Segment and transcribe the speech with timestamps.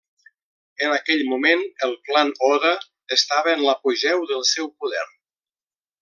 [0.85, 2.71] En aquell moment, el clan Oda
[3.19, 5.05] estava en l'apogeu del seu poder.